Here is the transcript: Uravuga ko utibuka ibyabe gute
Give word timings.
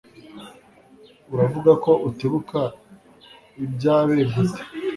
Uravuga 1.33 1.71
ko 1.83 1.91
utibuka 2.09 2.61
ibyabe 3.65 4.15
gute 4.33 4.61